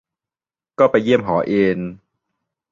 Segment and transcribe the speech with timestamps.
[0.79, 1.79] ก็ไปเยี่ยมหอเอน